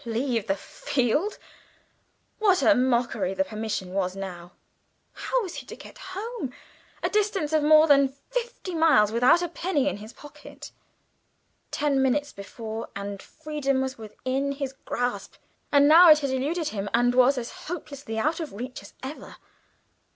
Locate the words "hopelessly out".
17.67-18.39